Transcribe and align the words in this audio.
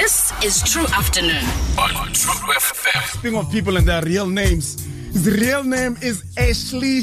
This 0.00 0.30
is 0.44 0.62
Tru 0.62 0.84
Afternoon. 0.94 1.42
on 1.76 2.12
Tru 2.12 2.30
FM. 2.54 3.02
Speaking 3.18 3.36
of 3.36 3.50
people 3.50 3.76
and 3.76 3.84
their 3.84 4.00
real 4.02 4.28
names, 4.28 4.86
his 5.12 5.28
real 5.28 5.64
name 5.64 5.96
is 6.00 6.22
Ashley 6.38 7.00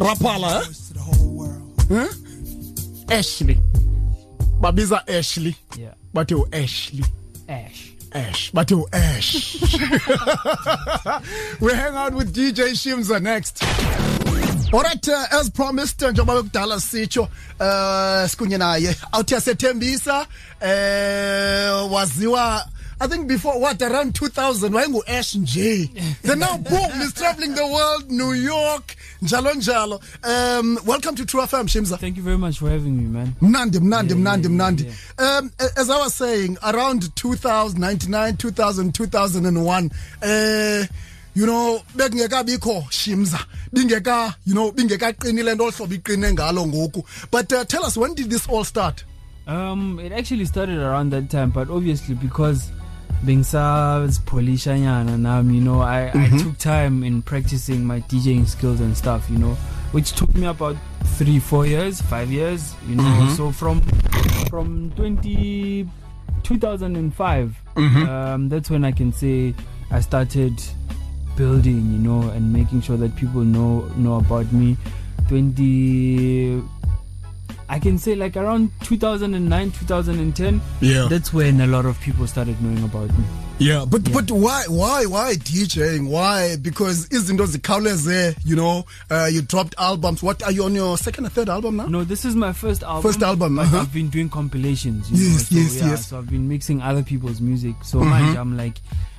Raphala. 0.00 0.64
Huh? 1.90 1.94
huh? 1.94 2.08
Ashley. 3.14 3.58
Babiza 4.58 5.02
Ashley. 5.06 5.54
Yeah. 5.76 5.92
But 6.14 6.30
you 6.30 6.46
Ashley. 6.50 7.04
Ash. 7.46 7.92
Ash. 8.12 8.50
But 8.52 8.70
you 8.70 8.86
Ash. 8.90 9.60
we 11.60 11.74
hang 11.74 11.94
out 11.94 12.14
with 12.14 12.34
DJ 12.34 12.70
Shimza 12.72 13.20
next. 13.20 13.62
Alright 14.72 15.08
uh, 15.08 15.26
as 15.32 15.50
promised 15.50 15.98
njengoba 16.00 16.34
bekudala 16.42 16.80
sitsho 16.80 17.22
uh 17.22 18.28
sikunye 18.28 18.58
naye. 18.58 18.96
Awuthi 19.12 19.34
yasethembisa 19.34 20.26
eh 20.60 21.92
waziwa 21.92 22.64
I 23.00 23.06
think 23.06 23.28
before 23.28 23.60
what 23.60 23.80
around 23.82 24.12
2000 24.14 24.74
wayengu 24.74 25.02
Ash 25.08 25.34
nje 25.36 25.88
then 26.22 26.38
now 26.40 26.56
boom 26.70 26.90
he's 27.00 27.12
traveling 27.14 27.54
the 27.54 27.66
world 27.66 28.10
New 28.10 28.32
York 28.34 28.96
njalo 29.22 29.54
njalo. 29.54 30.00
Um 30.24 30.78
welcome 30.84 31.16
to 31.16 31.24
Tru 31.24 31.40
FM 31.46 31.66
Shimza. 31.68 31.96
Thank 31.98 32.16
you 32.18 32.22
very 32.22 32.36
much 32.38 32.58
for 32.58 32.68
having 32.68 32.96
me, 32.96 33.04
man. 33.04 33.34
mnandi 33.40 33.78
mnandi 33.80 34.14
mnandi 34.14 34.48
mnandi. 34.48 34.84
um 35.18 35.50
as 35.76 35.88
i 35.90 35.98
was 35.98 36.14
saying 36.14 36.58
around 36.62 37.02
2099 37.14 38.36
2000 38.36 38.92
2001 38.92 39.90
uh 40.22 40.86
you 41.38 41.46
know 41.46 41.80
bekungekabikho 41.94 42.84
shimza 42.90 43.38
bingeka 43.72 44.34
you 44.46 44.54
know 44.54 44.72
bingekaqinile 44.72 45.54
nto 45.54 45.64
ohlobo 45.64 45.94
iqine 45.94 46.32
ngalo 46.32 46.66
ngoku. 46.66 47.04
But 47.30 47.52
uh, 47.52 47.64
tell 47.64 47.84
us 47.84 47.96
when 47.96 48.14
did 48.14 48.30
this 48.30 48.48
all 48.48 48.64
start? 48.64 49.04
Um, 49.46 50.00
it 50.00 50.12
actually 50.12 50.46
started 50.46 50.78
around 50.78 51.10
that 51.10 51.30
time, 51.30 51.50
but 51.50 51.70
obviously 51.70 52.14
because 52.14 52.70
Polishanyana, 53.24 55.26
um, 55.26 55.50
you 55.50 55.60
know, 55.60 55.80
I, 55.80 56.10
I 56.14 56.28
took 56.38 56.58
time 56.58 57.02
in 57.02 57.22
practicing 57.22 57.84
my 57.84 58.00
DJing 58.00 58.46
skills 58.46 58.80
and 58.80 58.96
stuff, 58.96 59.28
you 59.30 59.38
know, 59.38 59.54
which 59.92 60.12
took 60.12 60.34
me 60.34 60.46
about 60.46 60.76
three, 61.16 61.38
four 61.38 61.66
years, 61.66 62.00
five 62.02 62.30
years, 62.30 62.74
you 62.88 62.96
know. 62.96 63.34
So 63.36 63.52
from 63.52 63.80
from 64.50 64.90
20, 64.96 65.88
2005, 66.42 67.56
um, 67.76 68.48
that's 68.48 68.70
when 68.70 68.84
I 68.84 68.92
can 68.92 69.12
say 69.12 69.54
I 69.90 70.00
started 70.00 70.60
building, 71.38 71.82
you 71.92 71.98
know, 71.98 72.20
and 72.30 72.52
making 72.52 72.82
sure 72.82 72.96
that 72.98 73.14
people 73.16 73.42
know 73.42 73.86
know 73.96 74.16
about 74.16 74.52
me. 74.52 74.76
20 75.28 76.62
I 77.70 77.78
can 77.78 77.98
say 77.98 78.14
like 78.14 78.34
around 78.36 78.70
2009 78.84 79.70
2010 79.72 80.60
Yeah. 80.80 81.06
that's 81.10 81.34
when 81.34 81.60
a 81.60 81.66
lot 81.66 81.84
of 81.84 82.00
people 82.00 82.26
started 82.26 82.60
knowing 82.62 82.82
about 82.82 83.10
me. 83.18 83.24
Yeah 83.58 83.84
but 83.84 84.10
but 84.10 84.30
why 84.30 84.64
why 84.68 85.04
why 85.04 85.34
djing 85.34 86.08
why? 86.08 86.56
Because 86.56 87.08
isn't 87.10 87.38
was 87.38 87.52
the 87.52 87.58
izinto 87.58 87.82
zikhawuleze 87.82 88.38
you 88.44 88.56
know 88.56 88.86
uh, 89.10 89.28
you 89.30 89.42
dropped 89.42 89.74
albums. 89.78 90.22
What 90.22 90.42
are 90.44 90.52
you 90.52 90.64
on 90.64 90.74
your 90.74 90.96
second 90.96 91.26
or 91.26 91.28
third 91.28 91.50
album 91.50 91.76
now? 91.76 91.86
No 91.86 92.04
this 92.04 92.24
is 92.24 92.34
my 92.34 92.52
first 92.54 92.82
album. 92.82 93.02
First 93.02 93.22
album, 93.22 93.58
uh-huh. 93.58 93.80
I've 93.80 93.92
been 93.92 94.08
doing 94.08 94.30
compilations 94.30 95.10
you 95.10 95.18
Yes, 95.18 95.50
know, 95.52 95.58
so, 95.58 95.62
yes, 95.62 95.76
yeah, 95.76 95.90
yes. 95.90 96.06
so 96.06 96.18
I've 96.18 96.30
been 96.30 96.48
mixing 96.48 96.80
other 96.80 97.02
people's 97.02 97.40
music. 97.42 97.74
So 97.82 97.98
manje 98.00 98.36
I'm 98.36 98.56
like 98.56 98.78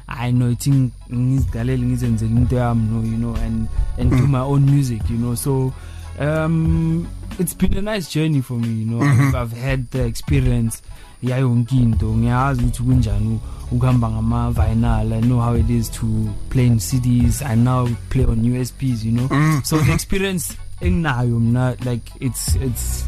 I 0.09 0.31
know 0.31 0.55
think 0.55 0.93
ngizidlalele 1.13 1.85
ngizenzele 1.85 2.31
into 2.31 2.55
yami 2.55 2.89
no 2.89 3.01
you 3.01 3.17
know 3.17 3.35
and 3.35 3.67
and 3.97 4.09
do 4.09 4.17
mm. 4.17 4.29
my 4.29 4.41
own 4.41 4.65
music 4.65 5.01
you 5.09 5.17
know. 5.17 5.35
So 5.35 5.73
um 6.19 7.07
it's 7.39 7.53
been 7.53 7.77
a 7.77 7.81
nice 7.81 8.09
journey 8.09 8.41
for 8.41 8.57
me 8.57 8.69
you 8.69 8.85
know. 8.85 8.99
Mm-hmm. 8.99 9.35
I've, 9.35 9.35
I've 9.35 9.53
had 9.53 9.91
the 9.91 10.05
experience 10.05 10.81
yayo 11.23 11.49
yonke 11.49 11.75
into 11.75 12.05
ngiyazi 12.05 12.61
ukuthi 12.61 12.83
kunjani 12.83 13.39
ukuhamba 13.71 14.11
ngama 14.11 14.51
vinyl 14.51 15.13
I 15.13 15.21
know 15.21 15.39
how 15.39 15.53
it 15.53 15.69
is 15.69 15.89
to 15.91 16.05
play 16.49 16.65
in 16.65 16.79
CDs 16.79 17.41
I 17.41 17.55
now 17.55 17.87
play 18.09 18.25
on 18.25 18.37
USBs 18.37 19.03
you 19.03 19.11
know. 19.11 19.27
Mm. 19.27 19.65
So 19.65 19.77
the 19.77 19.93
experience 19.93 20.57
enginayo 20.81 21.39
mna 21.39 21.77
like 21.85 22.11
it's 22.19 22.55
it's 22.55 23.05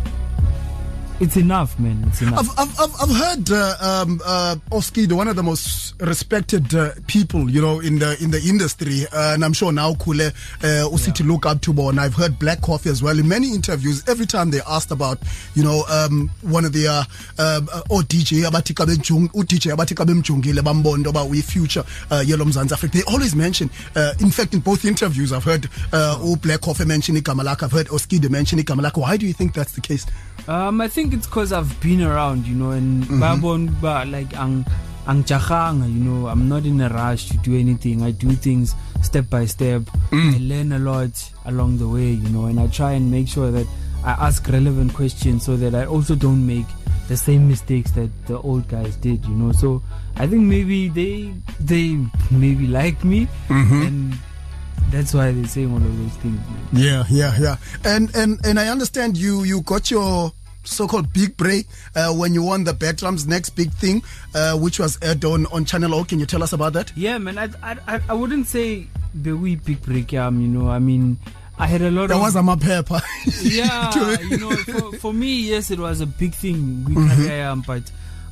it's 1.21 1.37
enough 1.37 1.79
man 1.79 2.03
it's 2.07 2.21
enough 2.21 2.49
I've, 2.57 2.69
I've, 2.79 2.95
I've, 3.01 3.15
heard 3.15 3.51
uh, 3.51 3.75
um, 3.79 4.19
uh, 4.25 4.55
Oskido, 4.71 5.13
one 5.13 5.27
of 5.27 5.35
the 5.35 5.43
most 5.43 5.93
respected 6.01 6.73
uh, 6.73 6.91
people, 7.07 7.49
you 7.49 7.61
know, 7.61 7.79
in 7.79 7.99
the 7.99 8.17
in 8.21 8.31
the 8.31 8.41
industry, 8.41 9.05
uh, 9.11 9.33
and 9.33 9.45
I'm 9.45 9.53
sure 9.53 9.71
now 9.71 9.93
Kule 9.95 10.21
uh, 10.21 10.31
Usiti 10.61 11.25
look 11.25 11.45
up 11.45 11.61
to 11.61 11.71
and 11.89 11.99
I've 11.99 12.15
heard 12.15 12.39
Black 12.39 12.61
Coffee 12.61 12.89
as 12.89 13.03
well 13.03 13.17
in 13.17 13.27
many 13.27 13.53
interviews. 13.53 14.03
Every 14.07 14.25
time 14.25 14.51
they 14.51 14.61
asked 14.67 14.91
about, 14.91 15.19
you 15.53 15.63
know, 15.63 15.83
um, 15.89 16.29
one 16.41 16.65
of 16.65 16.73
the 16.73 16.87
uh, 16.87 17.03
uh, 17.38 17.61
oh 17.89 18.01
DJ 18.01 18.43
abathi 18.49 18.73
kabe 18.73 18.95
mjung, 18.97 19.29
DJ 19.45 19.75
abathi 19.75 19.95
kabe 19.95 20.13
mjungile 20.13 20.61
bambondo 20.61 21.09
about 21.09 21.29
we 21.29 21.41
future 21.41 21.83
uh, 22.09 22.23
Yellow 22.25 22.45
Mzansi 22.45 22.71
Africa. 22.71 22.97
They 22.97 23.03
always 23.03 23.35
mention, 23.35 23.69
uh, 23.95 24.13
in 24.19 24.31
fact, 24.31 24.53
in 24.53 24.59
both 24.59 24.85
interviews, 24.85 25.31
I've 25.31 25.43
heard 25.43 25.65
uh, 25.93 26.17
oh 26.19 26.35
Black 26.35 26.61
Coffee 26.61 26.85
mention 26.85 27.15
igama 27.15 27.43
lakhe. 27.43 27.63
I've 27.63 27.71
heard 27.71 27.88
Oskido 27.88 28.29
mention 28.29 28.59
igama 28.59 28.81
lakhe. 28.81 28.97
Why 28.97 29.17
do 29.17 29.27
you 29.27 29.33
think 29.33 29.53
that's 29.53 29.73
the 29.73 29.81
case? 29.81 30.05
Um, 30.47 30.81
I 30.81 30.88
think 30.88 31.10
it's 31.13 31.27
because 31.27 31.51
I've 31.51 31.79
been 31.81 32.01
around, 32.01 32.47
you 32.47 32.55
know, 32.55 32.72
and 32.72 33.07
babon 33.19 33.69
mhm. 33.69 33.81
ba 33.81 34.05
like 34.07 34.33
ang 34.35 34.66
ang 35.07 35.23
jahanga, 35.23 35.88
you 35.91 35.99
know, 35.99 36.27
I'm 36.27 36.47
not 36.47 36.66
in 36.66 36.79
a 36.81 36.89
rush 36.89 37.29
to 37.29 37.38
do 37.38 37.57
anything. 37.57 38.01
I 38.03 38.11
do 38.11 38.31
things 38.31 38.75
step 39.01 39.29
by 39.29 39.45
step. 39.45 39.81
Mm. 40.11 40.35
I 40.35 40.38
learn 40.39 40.71
a 40.73 40.79
lot 40.79 41.11
along 41.45 41.77
the 41.79 41.88
way, 41.88 42.11
you 42.11 42.29
know, 42.29 42.45
and 42.45 42.59
I 42.59 42.67
try 42.67 42.94
and 42.94 43.09
make 43.09 43.27
sure 43.27 43.51
that 43.51 43.67
I 44.05 44.11
ask 44.11 44.47
relevant 44.47 44.94
questions 44.94 45.45
so 45.45 45.57
that 45.57 45.75
I 45.75 45.85
also 45.85 46.16
don't 46.16 46.45
make 46.45 46.66
the 47.07 47.17
same 47.17 47.47
mistakes 47.47 47.91
that 47.91 48.09
the 48.27 48.39
old 48.39 48.67
guys 48.67 48.95
did, 48.95 49.25
you 49.25 49.35
know. 49.35 49.51
So 49.51 49.81
I 50.17 50.27
think 50.27 50.44
maybe 50.44 50.88
they 50.88 51.33
they 51.59 51.97
maybe 52.29 52.67
like 52.67 53.03
me, 53.03 53.27
mm-hmm. 53.50 53.81
and 53.81 54.13
that's 54.91 55.13
why 55.13 55.31
they're 55.31 55.45
saying 55.47 55.71
all 55.71 55.77
of 55.77 55.97
those 55.97 56.17
things. 56.21 56.39
Man. 56.39 56.67
Yeah, 56.73 57.03
yeah, 57.09 57.33
yeah. 57.39 57.55
And 57.83 58.13
and 58.16 58.39
and 58.45 58.59
I 58.59 58.67
understand 58.69 59.17
you 59.17 59.44
you 59.44 59.61
got 59.61 59.91
your 59.91 60.31
so-called 60.63 61.11
big 61.13 61.35
break 61.38 61.66
uh, 61.95 62.13
when 62.13 62.33
you 62.33 62.44
won 62.44 62.63
the 62.63 62.73
Bertram's 62.73 63.25
next 63.27 63.51
big 63.51 63.72
thing, 63.72 64.03
uh, 64.35 64.57
which 64.57 64.79
was 64.79 64.97
aired 65.01 65.23
on 65.25 65.45
on 65.47 65.66
Channel 65.66 65.94
O. 65.95 66.03
Can 66.03 66.19
you 66.19 66.25
tell 66.25 66.44
us 66.44 66.53
about 66.53 66.73
that? 66.73 66.91
Yeah, 66.95 67.17
man. 67.17 67.38
I 67.38 67.49
I 67.63 67.99
I- 68.09 68.13
wouldn't 68.13 68.47
say 68.47 68.88
the 69.13 69.33
wee 69.33 69.55
big 69.55 69.81
break. 69.81 70.13
Um, 70.13 70.39
you 70.41 70.47
know, 70.47 70.69
I 70.69 70.79
mean, 70.79 71.17
I 71.57 71.67
had 71.67 71.81
a 71.81 71.91
lot 71.91 72.07
There 72.07 72.17
of 72.17 72.21
was 72.23 72.35
a 72.35 72.57
paper. 72.57 73.01
yeah. 73.41 74.17
you 74.29 74.38
know, 74.38 74.51
for, 74.51 74.97
for 74.97 75.13
me, 75.13 75.50
yes, 75.50 75.71
it 75.71 75.79
was 75.79 76.00
a 76.01 76.05
big 76.07 76.33
thing. 76.33 76.85
We 76.85 76.95
career, 76.95 77.47
um, 77.47 77.61
but 77.66 77.83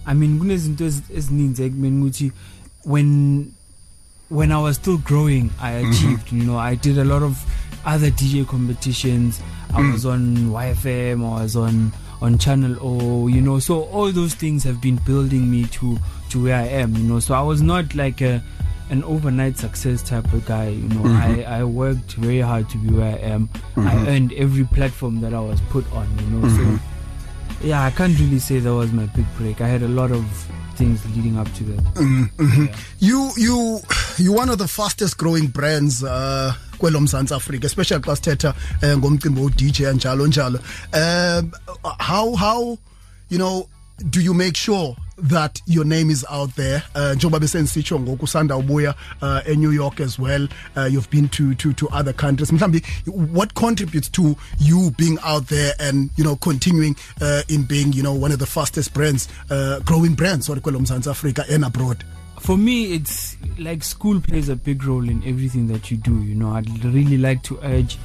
I 0.06 0.14
mean, 0.14 0.40
kunezinto 0.40 0.86
ezi- 0.86 1.16
ezininzi 1.16 1.64
ekumele 1.64 2.00
ukuthi 2.04 2.32
when 2.84 3.54
when 4.30 4.52
I 4.52 4.60
was 4.62 4.76
still 4.76 4.98
growing, 5.00 5.50
I 5.60 5.72
achieved. 5.72 6.32
You 6.32 6.44
know, 6.44 6.58
I 6.58 6.76
did 6.76 6.98
a 7.00 7.04
lot 7.04 7.24
of 7.24 7.44
other 7.86 8.12
DJ 8.12 8.48
competitions. 8.48 9.42
I 9.74 9.92
was 9.92 10.06
on 10.06 10.36
YFM. 10.52 11.24
I 11.26 11.42
was 11.44 11.56
on 11.56 11.92
on 12.22 12.38
Channel 12.38 12.78
O. 12.82 13.28
You 13.28 13.42
know, 13.42 13.60
so 13.60 13.84
all 13.86 14.12
those 14.12 14.34
things 14.34 14.64
have 14.64 14.82
been 14.82 14.98
building 14.98 15.50
me 15.50 15.66
to 15.66 15.98
to 16.30 16.44
where 16.44 16.56
I 16.56 16.68
am. 16.68 16.96
You 16.96 17.04
know, 17.04 17.20
so 17.20 17.34
I 17.34 17.42
was 17.42 17.62
not 17.62 17.96
like 17.96 18.22
a 18.22 18.42
an 18.90 19.04
overnight 19.04 19.58
success 19.58 20.02
type 20.02 20.32
of 20.34 20.46
guy. 20.46 20.70
You 20.70 20.90
know, 20.90 21.02
mm-hmm. 21.02 21.44
I 21.50 21.60
I 21.60 21.64
worked 21.64 22.14
very 22.14 22.42
hard 22.42 22.70
to 22.70 22.78
be 22.78 22.94
where 22.94 23.16
I 23.16 23.20
am. 23.20 23.50
I 23.76 23.80
mm-hmm. 23.80 24.08
earned 24.08 24.34
every 24.34 24.66
platform 24.66 25.22
that 25.22 25.34
I 25.34 25.40
was 25.40 25.62
put 25.70 25.92
on. 25.94 26.08
You 26.20 26.26
know, 26.28 26.48
so 26.50 26.62
mm-hmm. 26.62 27.68
yeah, 27.68 27.84
I 27.84 27.92
can't 27.92 28.18
really 28.20 28.40
say 28.40 28.60
that 28.60 28.74
was 28.74 28.92
my 28.92 29.06
big 29.08 29.26
break. 29.38 29.62
I 29.62 29.68
had 29.68 29.84
a 29.84 29.88
lot 29.88 30.12
of 30.12 30.26
things 30.76 31.06
leading 31.16 31.38
up 31.38 31.52
to 31.54 31.64
that. 31.66 32.70
you 33.00 33.32
you 33.38 33.80
you 34.18 34.34
one 34.34 34.50
of 34.50 34.58
the 34.58 34.68
fastest 34.68 35.18
growing 35.18 35.48
brands 35.48 36.04
uh 36.04 36.54
kwelo 36.80 37.00
mzantsi 37.02 37.34
africa 37.34 37.66
especially 37.66 38.02
xa 38.02 38.16
sithetha 38.16 38.54
uh, 38.84 38.98
ngomcimbi 38.98 39.42
wo-dj 39.42 39.80
njalo 39.82 40.28
njalo. 40.28 40.60
Um 40.94 41.52
how 42.00 42.36
how 42.36 42.78
you 43.30 43.38
know 43.38 43.68
do 44.10 44.22
you 44.22 44.34
make 44.34 44.56
sure 44.56 44.96
that 45.18 45.62
your 45.68 45.84
name 45.86 46.10
is 46.10 46.26
out 46.30 46.56
there? 46.56 46.82
Uh, 46.96 47.14
njengoba 47.16 47.40
besendisitsho 47.40 48.00
ngoku 48.00 48.26
usanda 48.26 48.56
ubuya 48.56 48.96
uh, 49.22 49.40
eNew 49.48 49.74
York 49.74 50.00
as 50.00 50.20
well 50.20 50.48
uh, 50.78 50.86
you've 50.86 51.10
been 51.10 51.28
to 51.30 51.54
to 51.56 51.74
to 51.74 51.90
other 51.90 52.14
countries. 52.14 52.52
Mhlawumbi 52.52 52.82
what 53.34 53.54
contributes 53.54 54.10
to 54.10 54.36
you 54.60 54.92
being 54.98 55.18
out 55.24 55.48
there 55.48 55.74
and 55.80 56.10
you 56.18 56.24
know 56.24 56.36
continuing 56.38 56.96
uh, 57.22 57.42
in 57.50 57.64
being 57.64 57.92
you 57.94 58.04
know 58.04 58.14
one 58.14 58.32
of 58.32 58.40
the 58.40 58.46
fastest 58.46 58.94
brands 58.94 59.28
uh, 59.52 59.80
growing 59.86 60.16
brands 60.16 60.46
sorry 60.46 60.62
kwelo 60.62 60.80
mzantsi 60.80 61.10
africa 61.10 61.44
and 61.50 61.66
abroad 61.66 62.04
for 62.40 62.58
me 62.58 62.94
it's 62.94 63.38
like 63.58 63.84
school 63.84 64.20
plays 64.22 64.50
a 64.50 64.56
big 64.56 64.84
role 64.84 65.08
in 65.10 65.22
everything 65.26 65.68
that 65.68 65.92
you 65.92 65.98
do 65.98 66.22
you 66.24 66.36
know. 66.36 66.52
I'd 66.52 66.84
really 66.86 67.18
like 67.18 67.44
to 67.44 67.60
urge 67.64 67.98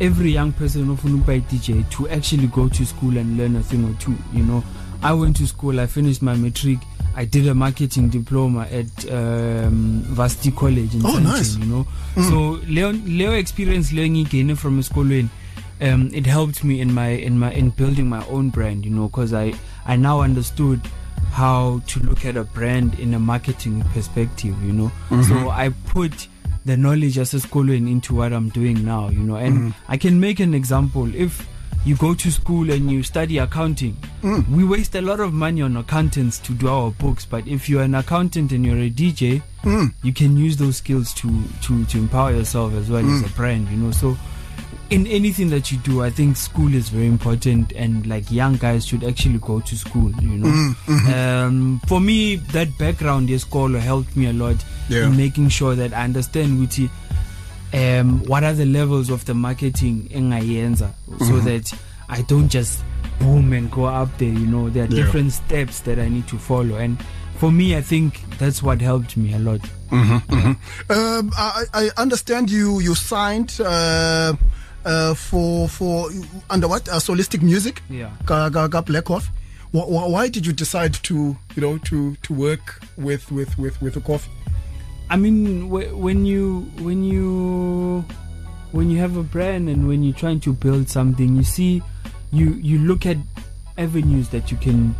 every 0.00 0.30
young 0.32 0.52
person 0.52 0.88
ofuna 0.88 1.14
ukuba 1.16 1.40
dj 1.40 1.88
to 1.90 2.08
actually 2.08 2.46
go 2.48 2.68
to 2.68 2.84
school 2.84 3.16
and 3.16 3.36
learn 3.38 3.56
a 3.56 3.62
thing 3.62 3.84
or 3.84 3.94
two 3.98 4.14
you 4.32 4.42
know. 4.42 4.62
I 5.02 5.12
went 5.12 5.36
to 5.36 5.46
school 5.46 5.78
i 5.80 5.86
finished 5.86 6.22
my 6.22 6.34
matric 6.36 6.78
i 7.14 7.24
did 7.26 7.46
a 7.48 7.54
marketing 7.54 8.08
diploma 8.08 8.62
at 8.70 9.10
um, 9.12 10.02
varsity 10.08 10.50
college 10.50 10.94
in 10.94 11.02
Oh, 11.04 11.18
nice. 11.18 11.56
you 11.56 11.66
know. 11.66 11.86
So 12.14 12.58
leo, 12.66 12.92
leo 12.92 13.32
experience 13.32 13.92
ngiyigene 13.92 14.56
from 14.56 14.78
esikolweni 14.80 15.28
um, 15.82 16.10
it 16.14 16.26
helped 16.26 16.64
me 16.64 16.80
in 16.80 16.92
my 16.94 17.08
in 17.10 17.38
my 17.38 17.52
in 17.52 17.70
building 17.70 18.08
my 18.08 18.24
own 18.28 18.48
brand 18.50 18.84
you 18.86 18.90
know 18.90 19.08
because 19.08 19.34
i 19.34 19.54
i 19.86 19.96
now 19.96 20.20
understood 20.22 20.80
how 21.36 21.82
to 21.86 22.00
look 22.00 22.24
at 22.24 22.34
a 22.34 22.44
brand 22.44 22.98
in 22.98 23.12
a 23.12 23.18
marketing 23.18 23.82
perspective, 23.92 24.56
you 24.64 24.72
know. 24.72 24.90
So 25.10 25.16
mm-hmm. 25.16 25.48
I 25.50 25.68
put 25.84 26.28
the 26.64 26.78
knowledge 26.78 27.18
as 27.18 27.34
a 27.34 27.40
school 27.40 27.68
into 27.70 28.14
what 28.14 28.32
I'm 28.32 28.48
doing 28.48 28.86
now, 28.86 29.10
you 29.10 29.18
know. 29.18 29.36
And 29.36 29.54
mm-hmm. 29.54 29.92
I 29.92 29.98
can 29.98 30.18
make 30.18 30.40
an 30.40 30.54
example. 30.54 31.14
If 31.14 31.46
you 31.84 31.94
go 31.96 32.14
to 32.14 32.32
school 32.32 32.70
and 32.72 32.90
you 32.90 33.02
study 33.02 33.36
accounting, 33.36 33.98
mm. 34.22 34.48
we 34.48 34.64
waste 34.64 34.94
a 34.94 35.02
lot 35.02 35.20
of 35.20 35.34
money 35.34 35.60
on 35.60 35.76
accountants 35.76 36.38
to 36.38 36.54
do 36.54 36.68
our 36.68 36.90
books. 36.92 37.26
But 37.26 37.46
if 37.46 37.68
you're 37.68 37.82
an 37.82 37.94
accountant 37.94 38.50
and 38.52 38.64
you're 38.64 38.78
a 38.78 38.88
DJ, 38.88 39.42
mm. 39.62 39.92
you 40.02 40.14
can 40.14 40.38
use 40.38 40.56
those 40.56 40.78
skills 40.78 41.12
to 41.14 41.28
to 41.64 41.84
to 41.84 41.98
empower 41.98 42.32
yourself 42.32 42.72
as 42.72 42.88
well 42.88 43.04
as 43.04 43.22
mm. 43.22 43.26
a 43.26 43.36
brand, 43.36 43.68
you 43.68 43.76
know. 43.76 43.90
So 43.90 44.16
in 44.90 45.06
anything 45.08 45.50
that 45.50 45.72
you 45.72 45.78
do, 45.78 46.02
I 46.02 46.10
think 46.10 46.36
school 46.36 46.72
is 46.74 46.88
very 46.90 47.06
important, 47.06 47.72
and 47.72 48.06
like 48.06 48.30
young 48.30 48.56
guys 48.56 48.86
should 48.86 49.02
actually 49.04 49.38
go 49.38 49.60
to 49.60 49.76
school. 49.76 50.10
You 50.22 50.38
know, 50.38 50.74
um, 51.14 51.80
for 51.88 52.00
me, 52.00 52.36
that 52.36 52.76
background 52.78 53.30
is 53.30 53.42
school 53.42 53.72
helped 53.78 54.16
me 54.16 54.26
a 54.26 54.32
lot 54.32 54.56
Yeah. 54.88 55.06
in 55.06 55.16
making 55.16 55.48
sure 55.48 55.74
that 55.74 55.92
I 55.92 56.04
understand 56.04 56.60
which 56.60 56.80
um, 57.74 58.22
what 58.26 58.44
are 58.44 58.52
the 58.54 58.64
levels 58.66 59.10
of 59.10 59.24
the 59.24 59.34
marketing 59.34 60.08
engayenza, 60.12 60.92
so 61.18 61.40
that 61.40 61.72
I 62.08 62.22
don't 62.22 62.48
just 62.48 62.84
boom 63.18 63.52
and 63.52 63.70
go 63.70 63.86
up 63.86 64.16
there. 64.18 64.28
You 64.28 64.46
know, 64.46 64.70
there 64.70 64.84
are 64.84 64.88
Yeah. 64.88 65.04
different 65.04 65.32
steps 65.32 65.80
that 65.80 65.98
I 65.98 66.08
need 66.08 66.28
to 66.28 66.38
follow, 66.38 66.76
and 66.76 66.96
for 67.38 67.50
me, 67.50 67.76
I 67.76 67.82
think 67.82 68.22
that's 68.38 68.62
what 68.62 68.80
helped 68.80 69.16
me 69.16 69.34
a 69.34 69.38
lot. 69.40 69.60
Um, 70.88 71.30
I, 71.36 71.64
I 71.74 71.90
understand 71.96 72.50
you 72.50 72.80
you 72.80 72.94
signed 72.94 73.60
uh, 73.60 74.34
uh, 74.86 75.14
for 75.14 75.68
for 75.68 76.08
under 76.48 76.68
what 76.68 76.88
uh, 76.88 76.96
soulistic 76.96 77.42
music. 77.42 77.82
Yeah. 77.90 78.10
Ka, 78.24 78.48
ka, 78.48 78.68
ka 78.68 78.80
Black 78.80 79.08
Why, 79.08 79.22
why 80.06 80.28
did 80.28 80.46
you 80.46 80.52
decide 80.54 80.94
to 81.04 81.36
you 81.54 81.60
know 81.60 81.76
to 81.90 82.14
to 82.22 82.32
work 82.32 82.80
with 82.96 83.30
with 83.30 83.58
with 83.58 83.76
with 83.82 83.94
the 83.94 84.00
coffee? 84.00 84.30
I 85.10 85.16
mean, 85.16 85.68
wh- 85.68 85.92
when 85.98 86.24
you 86.24 86.60
when 86.78 87.04
you 87.04 88.04
when 88.72 88.90
you 88.90 88.98
have 88.98 89.16
a 89.16 89.22
brand 89.22 89.68
and 89.68 89.86
when 89.86 90.02
you're 90.02 90.14
trying 90.14 90.40
to 90.40 90.52
build 90.52 90.88
something, 90.88 91.36
you 91.36 91.44
see, 91.44 91.82
you 92.32 92.54
you 92.62 92.78
look 92.78 93.06
at 93.06 93.16
avenues 93.78 94.28
that 94.30 94.50
you 94.50 94.56
can 94.56 94.94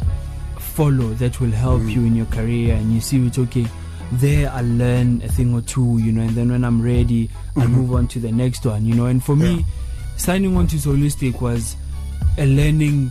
follow 0.59 1.09
that 1.15 1.41
will 1.41 1.50
help 1.50 1.82
you 1.82 2.05
in 2.05 2.15
your 2.15 2.27
career, 2.27 2.75
and 2.75 2.93
you 2.93 3.00
see 3.00 3.25
it's 3.27 3.39
okay. 3.39 3.67
There, 4.12 4.49
I 4.53 4.61
learn 4.61 5.21
a 5.23 5.29
thing 5.29 5.53
or 5.53 5.62
two, 5.62 5.99
you 5.99 6.12
know, 6.12 6.23
and 6.23 6.31
then 6.31 6.53
when 6.53 6.65
I'm 6.65 6.81
ready, 6.81 7.29
I'll 7.56 7.67
move 7.67 7.93
on 7.93 8.06
to 8.09 8.21
the 8.21 8.31
next 8.31 8.65
one, 8.65 8.87
you 8.87 8.94
know. 8.94 9.06
And 9.06 9.23
for 9.23 9.35
me, 9.35 9.65
signing 10.17 10.57
on 10.57 10.67
to 10.69 10.77
Soulistic 10.77 11.41
was 11.41 11.77
a 12.39 12.47
learning 12.47 13.11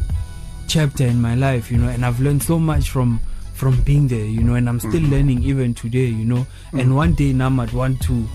chapter 0.68 1.06
in 1.06 1.22
my 1.22 1.36
life, 1.36 1.72
you 1.72 1.78
know, 1.78 1.88
and 1.88 2.06
I've 2.06 2.20
learned 2.20 2.44
so 2.44 2.60
much 2.60 2.90
from 2.90 3.20
from 3.54 3.80
being 3.84 4.08
there, 4.10 4.26
you 4.26 4.44
know, 4.44 4.56
and 4.56 4.68
I'm 4.68 4.80
still 4.80 5.02
learning 5.04 5.44
even 5.44 5.74
today, 5.74 6.08
you 6.08 6.26
know. 6.26 6.46
And 6.74 6.96
one 6.96 7.14
day 7.14 7.32
now 7.32 7.50
I'd 7.62 7.72
want 7.72 8.02
to 8.04 8.28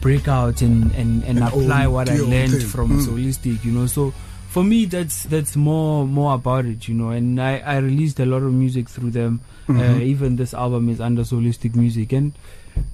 break 0.00 0.28
out 0.28 0.62
and 0.62 0.90
and, 0.94 1.22
and, 1.24 1.38
And 1.38 1.48
apply 1.48 1.86
what 1.88 2.08
I 2.08 2.16
learned 2.16 2.62
from 2.62 2.90
Soulistic, 3.00 3.64
you 3.64 3.72
know. 3.72 3.86
So 3.86 4.12
for 4.48 4.64
me 4.64 4.86
that's 4.86 5.24
that's 5.24 5.56
more 5.56 6.06
more 6.06 6.34
about 6.34 6.64
it, 6.64 6.88
you 6.88 6.94
know. 6.94 7.10
And 7.10 7.40
I, 7.40 7.58
I 7.58 7.76
released 7.78 8.18
a 8.20 8.26
lot 8.26 8.42
of 8.42 8.52
music 8.52 8.88
through 8.88 9.10
them. 9.10 9.40
Uh, 9.68 9.98
even 10.00 10.36
this 10.36 10.54
album 10.54 10.88
is 10.88 11.00
under 11.00 11.22
Soulistic 11.22 11.74
Music 11.76 12.12
and 12.12 12.32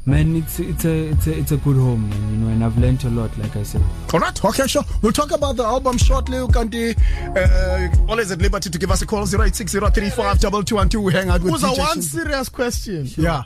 man 0.07 0.37
it's 0.37 0.59
it's 0.61 0.85
a 0.85 1.09
it's 1.11 1.27
a 1.27 1.39
it's 1.39 1.53
a 1.53 1.57
good 1.59 1.77
home 1.77 2.09
man, 2.09 2.31
you 2.31 2.37
know, 2.37 2.49
and 2.49 2.65
I've 2.65 2.79
learned 2.79 3.05
a 3.05 3.11
lot 3.11 3.37
like 3.39 3.55
I 3.57 3.63
said. 3.63 3.83
All 4.13 4.21
right, 4.21 4.45
okay, 4.45 4.67
sure. 4.67 4.83
We'll 5.03 5.13
talk 5.13 5.31
about 5.33 5.57
the 5.57 5.65
album 5.65 5.99
shortly. 5.99 6.39
Kanti, 6.49 6.97
uh, 7.37 8.11
always 8.11 8.31
at 8.31 8.41
liberty 8.41 8.71
to 8.71 8.79
give 8.79 8.91
us 8.91 9.03
a 9.03 9.07
call 9.07 9.25
0860352212. 9.27 11.03
We 11.03 11.13
hang 11.13 11.29
out 11.29 11.43
with 11.43 11.53
Uza 11.53 11.67
DJ 11.67 11.79
one 11.79 12.03
serious 12.03 12.49
question. 12.49 13.07
Yeah. 13.17 13.43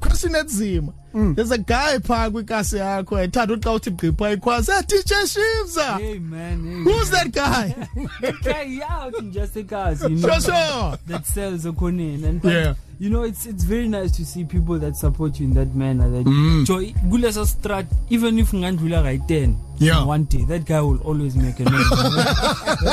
Question 0.00 0.32
enzima. 0.32 0.94
Mm. 1.16 1.34
There's 1.34 1.50
a 1.50 1.58
guy 1.58 1.98
phaa 1.98 2.30
kwikasi 2.30 2.76
yakho 2.76 3.20
ethanda 3.20 3.54
uthi 3.54 3.64
xa 3.64 3.72
uthi 3.72 3.90
bhipha 3.90 4.32
ikhwazi 4.32 4.72
"Hey, 4.72 4.82
DJ 4.82 5.12
Shimza. 5.26 5.98
Hey 5.98 6.18
man, 6.18 6.64
hey, 6.64 6.84
Who's 6.84 7.10
that 7.10 7.30
guy? 7.32 7.74
Try 8.42 8.80
out 8.88 9.14
in 9.18 9.32
just 9.32 9.56
a 9.56 9.64
cars, 9.64 10.02
you 10.02 10.10
know. 10.10 10.28
Sure, 10.28 10.40
sure. 10.40 10.98
that 11.06 11.24
sells 11.26 11.64
a 11.64 11.70
and 11.70 12.42
but, 12.42 12.52
Yeah. 12.52 12.74
you 12.98 13.08
know 13.10 13.22
it's 13.24 13.46
it's 13.46 13.64
very 13.64 13.88
nice 13.88 14.10
to 14.16 14.24
see 14.24 14.44
people 14.44 14.78
that 14.78 14.96
support 14.96 15.40
you 15.40 15.46
in 15.48 15.54
that 15.54 15.74
manner 15.74 16.10
that 16.10 16.24
Mm. 16.26 16.66
so 16.66 16.80
kulesa 17.10 17.44
strat 17.46 17.86
even 18.10 18.38
if 18.38 18.52
ngandlula 18.52 19.02
right 19.02 19.20
10 19.28 19.54
Yeah. 19.78 20.04
one 20.06 20.24
day 20.24 20.44
that 20.44 20.64
guy 20.64 20.80
will 20.80 21.00
always 21.04 21.34
make 21.36 21.60
a 21.60 21.64
name. 21.64 21.72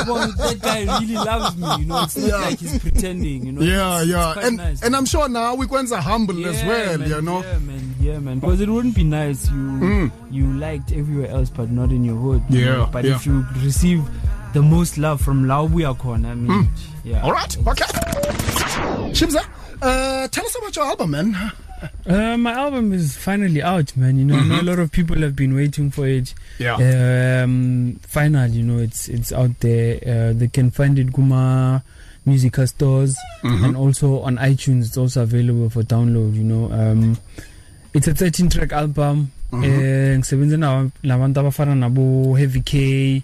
know? 0.08 0.28
That 0.36 0.60
guy 0.62 0.80
really 1.00 1.16
loves 1.16 1.56
me 1.56 1.68
you 1.80 1.86
know 1.86 2.04
it's 2.04 2.18
not 2.18 2.28
Yeah. 2.30 2.36
like 2.50 2.60
he's 2.60 2.80
pretending 2.80 3.46
you 3.46 3.52
know 3.54 3.62
Yeah, 3.62 4.02
It's- 4.02 4.08
yeah. 4.08 4.24
it's 4.30 4.34
quite 4.34 4.46
And 4.48 4.58
nice. 4.58 4.84
and 4.84 4.96
I'm 4.96 5.06
sure 5.06 5.30
now 5.30 5.56
we 5.56 5.68
kwenza 5.68 6.02
humble 6.02 6.46
as 6.48 6.58
Yeah, 6.62 6.68
well, 6.68 6.98
man, 7.00 7.10
you 7.10 7.22
know. 7.22 7.42
yeah 7.42 7.60
man 7.60 7.93
yeah 8.14 8.20
man 8.20 8.40
because 8.40 8.62
it 8.62 8.70
wouldn't 8.70 8.96
be 8.96 9.04
nice 9.04 9.50
you 9.50 10.12
you 10.32 10.46
liked 10.54 10.92
everywhere 10.92 11.30
else 11.30 11.50
but 11.50 11.70
not 11.72 11.90
in 11.92 12.04
your 12.06 12.16
hood 12.16 12.42
you 12.50 12.60
Mm. 12.62 12.66
Yeah, 12.66 12.76
know? 12.78 12.90
but 12.92 13.04
yeah. 13.06 13.16
if 13.16 13.26
you 13.26 13.46
receive 13.64 14.02
the 14.54 14.62
most 14.62 14.98
love 14.98 15.20
from 15.20 15.46
Laubuya 15.46 15.98
Corner 15.98 16.30
I 16.30 16.36
mean 16.36 16.70
yeah 17.04 17.20
Mm. 17.22 17.24
All 17.26 17.32
right, 17.34 17.58
okay. 17.68 17.86
Shimza, 19.18 19.42
uh, 19.82 20.28
tell 20.30 20.46
us 20.46 20.56
about 20.58 20.76
your 20.76 20.86
album, 20.86 21.12
man. 21.12 21.36
Uh, 22.08 22.38
my 22.38 22.54
album 22.54 22.94
is 22.94 23.18
finally 23.18 23.62
out, 23.62 23.96
man. 23.98 24.18
You 24.18 24.24
know, 24.26 24.38
I 24.38 24.48
know 24.48 24.62
a 24.62 24.68
lot 24.72 24.80
of 24.80 24.90
people 24.92 25.18
have 25.18 25.36
been 25.36 25.54
waiting 25.54 25.92
for 25.92 26.08
it. 26.08 26.34
Yeah. 26.60 26.76
Um, 27.44 28.00
final, 28.08 28.48
you 28.50 28.64
know, 28.64 28.80
it's 28.80 29.10
it's 29.10 29.34
out 29.34 29.60
there. 29.60 29.98
Uh, 30.06 30.34
they 30.34 30.48
can 30.48 30.72
find 30.72 30.98
it 30.98 31.08
Guma 31.12 31.84
musical 32.26 32.66
stores 32.68 33.18
and 33.44 33.76
also 33.76 34.22
on 34.22 34.38
iTunes. 34.38 34.86
It's 34.88 34.98
also 34.98 35.24
available 35.24 35.70
for 35.70 35.84
download. 35.84 36.36
You 36.36 36.44
know, 36.46 36.72
um, 36.72 37.18
it's 37.94 38.08
a 38.08 38.14
13 38.14 38.50
track 38.50 38.72
album. 38.74 39.30
Eh, 39.54 40.18
ngisebenze 40.18 40.58
nawa- 40.58 40.90
nabantu 41.04 41.40
abafana 41.40 41.76
nabo 41.76 42.36
Heavy 42.38 42.62
K, 42.62 43.24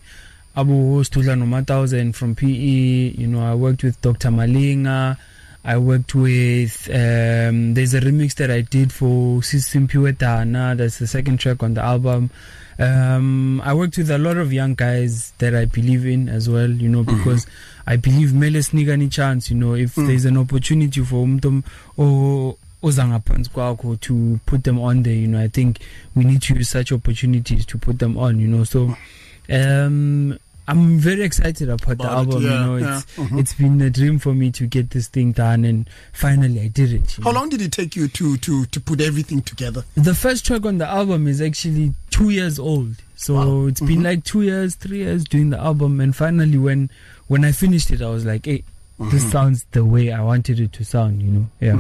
abo 0.56 1.04
Stula 1.04 1.36
Noma 1.38 1.58
1000 1.62 2.14
from 2.14 2.36
PE. 2.36 3.16
You 3.18 3.28
know, 3.28 3.42
I 3.42 3.56
worked 3.56 3.84
with 3.84 4.00
Dr. 4.02 4.30
Malinga. 4.30 5.18
I 5.66 5.78
worked 5.78 6.16
with 6.16 6.88
um, 6.90 7.74
there's 7.74 7.94
a 7.94 8.00
remix 8.00 8.36
that 8.36 8.50
I 8.52 8.62
did 8.62 8.92
for 8.94 9.42
Sisimpiwe 9.42 10.18
Dana. 10.18 10.76
That's 10.76 11.00
the 11.00 11.08
second 11.08 11.40
track 11.40 11.64
on 11.64 11.74
the 11.74 11.82
album. 11.82 12.30
Um, 12.78 13.60
I 13.62 13.74
worked 13.74 13.98
with 13.98 14.10
a 14.10 14.18
lot 14.18 14.38
of 14.38 14.54
young 14.54 14.74
guys 14.76 15.34
that 15.40 15.54
I 15.54 15.66
believe 15.66 16.06
in 16.06 16.30
as 16.30 16.48
well, 16.48 16.70
you 16.70 16.88
know, 16.88 17.04
because 17.04 17.46
I 17.86 17.98
believe 17.98 18.34
mele 18.34 18.62
sinika 18.64 18.98
ni 18.98 19.10
chance, 19.10 19.50
you 19.52 19.58
know, 19.58 19.74
if 19.74 19.96
there's 19.96 20.24
an 20.26 20.38
opportunity 20.38 21.02
for 21.04 21.26
umuntu 21.26 21.62
or 21.98 22.56
ozangaphansi 22.84 23.50
kwakho 23.50 23.96
to 24.00 24.40
put 24.46 24.64
them 24.64 24.80
on 24.80 25.04
there, 25.04 25.14
you 25.16 25.28
know, 25.28 25.40
I 25.40 25.48
think 25.50 25.80
we 26.16 26.24
need 26.24 26.42
to 26.44 26.54
use 26.56 26.70
such 26.70 26.92
opportunities 26.92 27.66
to 27.68 27.78
put 27.78 28.00
them 28.00 28.18
on, 28.18 28.40
you 28.40 28.48
know. 28.48 28.64
So 28.64 28.96
um 29.50 30.38
I'm 30.68 31.00
very 31.00 31.24
excited 31.24 31.68
about, 31.68 31.98
the 31.98 32.04
About 32.04 32.12
it, 32.12 32.16
album, 32.36 32.44
yeah, 32.44 32.50
you 32.52 32.60
know, 32.68 32.78
yeah, 32.78 32.98
it's 33.18 33.32
it's 33.34 33.54
been 33.56 33.82
a 33.82 33.90
dream 33.90 34.20
for 34.20 34.36
me 34.36 34.52
to 34.52 34.68
get 34.68 34.92
this 34.92 35.08
thing 35.08 35.32
done 35.32 35.66
and 35.66 35.90
finally 36.14 36.62
I 36.62 36.68
did 36.68 36.94
it. 36.94 37.18
How 37.24 37.32
know. 37.32 37.40
long 37.40 37.50
did 37.50 37.62
it 37.64 37.72
take 37.72 37.96
you 37.96 38.08
to 38.08 38.38
to 38.38 38.66
to 38.66 38.80
put 38.80 39.02
everything 39.02 39.42
together? 39.42 39.84
The 39.96 40.14
first 40.14 40.46
track 40.46 40.66
on 40.68 40.78
the 40.78 40.86
album 40.88 41.28
is 41.28 41.42
actually 41.42 41.94
two 42.12 42.30
years 42.30 42.60
old. 42.60 42.98
So 43.16 43.34
Wow. 43.34 43.66
it's 43.66 43.82
been 43.82 44.04
like 44.04 44.24
two 44.24 44.44
years, 44.44 44.76
three 44.76 45.00
years 45.00 45.24
doing 45.24 45.50
the 45.50 45.58
album, 45.60 46.00
and 46.00 46.16
finally 46.16 46.58
when 46.60 46.92
when 47.28 47.44
I 47.44 47.52
finished 47.52 47.90
it, 47.92 48.02
I 48.04 48.10
was 48.10 48.24
like, 48.26 48.46
"Hey, 48.46 48.64
this 49.00 49.30
sounds 49.32 49.66
the 49.72 49.84
way 49.86 50.12
I 50.12 50.22
wanted 50.22 50.60
it 50.60 50.74
to 50.74 50.84
sound." 50.84 51.22
You 51.22 51.32
know? 51.32 51.48
Yeah. 51.60 51.76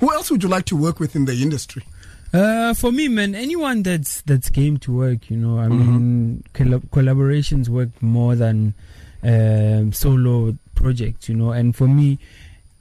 Who 0.00 0.12
else 0.12 0.30
would 0.30 0.42
you 0.42 0.48
like 0.48 0.64
to 0.66 0.76
work 0.76 1.00
with 1.00 1.16
in 1.16 1.24
the 1.24 1.40
industry? 1.42 1.84
Uh, 2.32 2.74
for 2.74 2.92
me, 2.92 3.08
man, 3.08 3.34
anyone 3.34 3.82
that's 3.82 4.20
that's 4.22 4.50
game 4.50 4.76
to 4.78 4.92
work, 4.92 5.30
you 5.30 5.36
know, 5.36 5.58
I 5.58 5.68
mean, 5.68 6.44
collab- 6.52 6.88
collaborations 6.90 7.68
work 7.70 7.88
more 8.02 8.34
than 8.36 8.74
um, 9.22 9.92
solo 9.92 10.54
projects, 10.74 11.28
you 11.30 11.34
know. 11.34 11.52
And 11.52 11.74
for 11.74 11.88
me, 11.88 12.18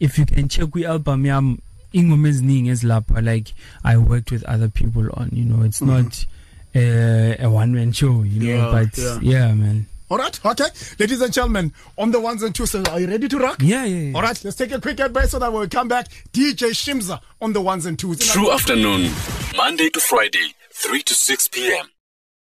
if 0.01 0.17
you 0.17 0.25
can 0.25 0.49
check 0.49 0.73
the 0.73 0.85
album, 0.85 1.25
yam 1.25 1.61
ingoma 1.93 2.27
eziningi 2.27 2.71
ezilapha 2.71 3.23
like 3.25 3.53
I 3.85 3.95
worked 3.97 4.31
with 4.31 4.43
other 4.43 4.67
people 4.67 5.07
on, 5.13 5.29
you 5.31 5.45
know. 5.45 5.63
It's 5.63 5.81
not 5.81 6.25
uh, 6.75 7.35
a 7.39 7.47
one 7.49 7.73
man 7.73 7.93
show, 7.93 8.23
you 8.23 8.41
know. 8.41 8.53
Yeah, 8.53 8.71
but 8.71 8.97
yeah. 8.97 9.19
yeah. 9.21 9.53
man. 9.53 9.87
All 10.09 10.17
right, 10.17 10.45
okay. 10.45 10.65
Ladies 10.99 11.19
and 11.19 11.33
gentlemen, 11.33 11.73
on 11.97 12.11
the 12.11 12.19
ones 12.19 12.41
and 12.41 12.55
twos, 12.55 12.73
are 12.75 12.99
you 12.99 13.07
ready 13.07 13.27
to 13.27 13.37
rock? 13.37 13.61
Yeah, 13.61 13.83
yeah, 13.83 14.09
yeah. 14.09 14.15
All 14.15 14.21
right, 14.21 14.41
let's 14.43 14.55
take 14.55 14.71
a 14.71 14.79
quick 14.79 14.97
break 15.11 15.25
so 15.25 15.37
that 15.39 15.51
we'll 15.51 15.67
come 15.67 15.89
back. 15.89 16.07
DJ 16.31 16.71
Shimza 16.71 17.19
on 17.41 17.51
the 17.51 17.61
ones 17.61 17.85
and 17.85 17.99
twos. 17.99 18.19
Tru 18.19 18.49
afternoon, 18.51 19.11
Monday 19.57 19.89
to 19.89 19.99
Friday, 19.99 20.53
3 20.71 21.01
to 21.03 21.13
6 21.13 21.47
p.m. 21.49 21.87